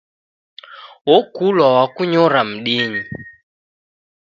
Okulwa 1.15 1.67
wakunyora 1.75 2.39
mdinyi 2.49 3.01